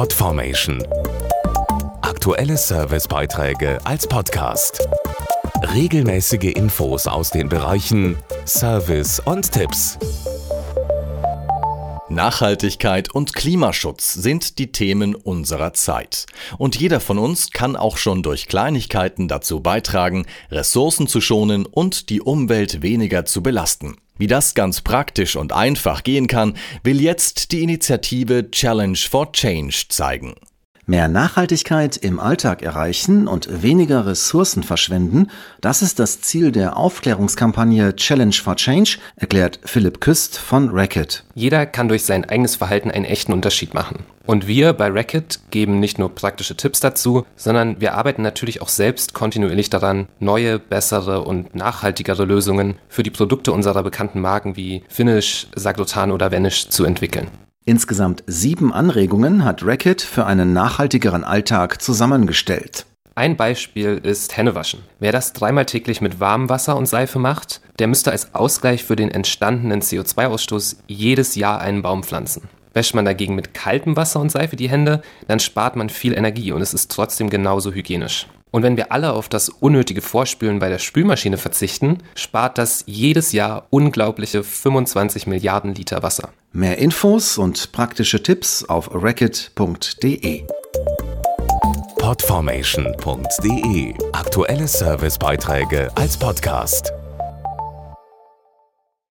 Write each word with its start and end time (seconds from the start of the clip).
Podformation. 0.00 0.82
Aktuelle 2.00 2.56
Servicebeiträge 2.56 3.78
als 3.84 4.06
Podcast. 4.06 4.88
Regelmäßige 5.74 6.54
Infos 6.54 7.06
aus 7.06 7.28
den 7.28 7.50
Bereichen 7.50 8.16
Service 8.46 9.20
und 9.20 9.52
Tipps. 9.52 9.98
Nachhaltigkeit 12.08 13.14
und 13.14 13.34
Klimaschutz 13.34 14.14
sind 14.14 14.58
die 14.58 14.72
Themen 14.72 15.14
unserer 15.14 15.74
Zeit. 15.74 16.24
Und 16.56 16.80
jeder 16.80 17.00
von 17.00 17.18
uns 17.18 17.50
kann 17.50 17.76
auch 17.76 17.98
schon 17.98 18.22
durch 18.22 18.48
Kleinigkeiten 18.48 19.28
dazu 19.28 19.60
beitragen, 19.60 20.24
Ressourcen 20.50 21.08
zu 21.08 21.20
schonen 21.20 21.66
und 21.66 22.08
die 22.08 22.22
Umwelt 22.22 22.80
weniger 22.80 23.26
zu 23.26 23.42
belasten. 23.42 23.98
Wie 24.20 24.26
das 24.26 24.52
ganz 24.52 24.82
praktisch 24.82 25.34
und 25.34 25.54
einfach 25.54 26.02
gehen 26.02 26.26
kann, 26.26 26.54
will 26.84 27.00
jetzt 27.00 27.52
die 27.52 27.62
Initiative 27.62 28.50
Challenge 28.50 28.98
for 28.98 29.32
Change 29.32 29.86
zeigen. 29.88 30.34
Mehr 30.90 31.06
Nachhaltigkeit 31.06 31.96
im 31.96 32.18
Alltag 32.18 32.62
erreichen 32.62 33.28
und 33.28 33.62
weniger 33.62 34.06
Ressourcen 34.06 34.64
verschwenden, 34.64 35.28
das 35.60 35.82
ist 35.82 36.00
das 36.00 36.20
Ziel 36.20 36.50
der 36.50 36.76
Aufklärungskampagne 36.76 37.94
Challenge 37.94 38.32
for 38.32 38.56
Change, 38.56 38.98
erklärt 39.14 39.60
Philipp 39.64 40.00
Küst 40.00 40.36
von 40.36 40.70
Racket. 40.72 41.22
Jeder 41.32 41.64
kann 41.64 41.86
durch 41.86 42.02
sein 42.04 42.24
eigenes 42.24 42.56
Verhalten 42.56 42.90
einen 42.90 43.04
echten 43.04 43.32
Unterschied 43.32 43.72
machen. 43.72 44.00
Und 44.26 44.48
wir 44.48 44.72
bei 44.72 44.88
Racket 44.88 45.38
geben 45.52 45.78
nicht 45.78 46.00
nur 46.00 46.12
praktische 46.12 46.56
Tipps 46.56 46.80
dazu, 46.80 47.24
sondern 47.36 47.80
wir 47.80 47.94
arbeiten 47.94 48.22
natürlich 48.22 48.60
auch 48.60 48.68
selbst 48.68 49.14
kontinuierlich 49.14 49.70
daran, 49.70 50.08
neue, 50.18 50.58
bessere 50.58 51.22
und 51.22 51.54
nachhaltigere 51.54 52.24
Lösungen 52.24 52.74
für 52.88 53.04
die 53.04 53.10
Produkte 53.10 53.52
unserer 53.52 53.84
bekannten 53.84 54.20
Marken 54.20 54.56
wie 54.56 54.82
Finish, 54.88 55.46
Saglotan 55.54 56.10
oder 56.10 56.32
Vanish 56.32 56.68
zu 56.68 56.84
entwickeln. 56.84 57.28
Insgesamt 57.66 58.24
sieben 58.26 58.72
Anregungen 58.72 59.44
hat 59.44 59.62
Racket 59.64 60.00
für 60.00 60.24
einen 60.24 60.52
nachhaltigeren 60.52 61.24
Alltag 61.24 61.82
zusammengestellt. 61.82 62.86
Ein 63.14 63.36
Beispiel 63.36 64.00
ist 64.02 64.36
Händewaschen. 64.36 64.80
Wer 64.98 65.12
das 65.12 65.34
dreimal 65.34 65.66
täglich 65.66 66.00
mit 66.00 66.20
warmem 66.20 66.48
Wasser 66.48 66.76
und 66.76 66.86
Seife 66.86 67.18
macht, 67.18 67.60
der 67.78 67.86
müsste 67.86 68.12
als 68.12 68.34
Ausgleich 68.34 68.82
für 68.82 68.96
den 68.96 69.10
entstandenen 69.10 69.82
CO2-Ausstoß 69.82 70.78
jedes 70.86 71.34
Jahr 71.34 71.60
einen 71.60 71.82
Baum 71.82 72.02
pflanzen. 72.02 72.48
Wäscht 72.72 72.94
man 72.94 73.04
dagegen 73.04 73.34
mit 73.34 73.52
kaltem 73.52 73.94
Wasser 73.94 74.20
und 74.20 74.32
Seife 74.32 74.56
die 74.56 74.70
Hände, 74.70 75.02
dann 75.28 75.38
spart 75.38 75.76
man 75.76 75.90
viel 75.90 76.14
Energie 76.14 76.52
und 76.52 76.62
es 76.62 76.72
ist 76.72 76.90
trotzdem 76.90 77.28
genauso 77.28 77.72
hygienisch. 77.72 78.26
Und 78.50 78.62
wenn 78.62 78.76
wir 78.76 78.92
alle 78.92 79.12
auf 79.12 79.28
das 79.28 79.48
unnötige 79.48 80.00
Vorspülen 80.00 80.58
bei 80.58 80.68
der 80.68 80.78
Spülmaschine 80.78 81.36
verzichten, 81.36 81.98
spart 82.14 82.58
das 82.58 82.84
jedes 82.86 83.32
Jahr 83.32 83.66
unglaubliche 83.70 84.42
25 84.42 85.26
Milliarden 85.26 85.74
Liter 85.74 86.02
Wasser. 86.02 86.30
Mehr 86.52 86.78
Infos 86.78 87.38
und 87.38 87.72
praktische 87.72 88.22
Tipps 88.22 88.64
auf 88.64 88.90
racket.de. 88.92 90.44
Podformation.de 91.98 93.94
Aktuelle 94.12 94.66
Servicebeiträge 94.66 95.90
als 95.94 96.16
Podcast. 96.16 96.92